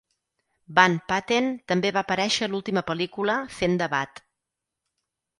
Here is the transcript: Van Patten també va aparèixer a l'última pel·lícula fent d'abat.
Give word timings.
Van 0.77 0.93
Patten 1.09 1.49
també 1.71 1.91
va 1.97 2.01
aparèixer 2.07 2.47
a 2.47 2.51
l'última 2.53 2.83
pel·lícula 2.87 3.35
fent 3.57 3.77
d'abat. 3.83 4.23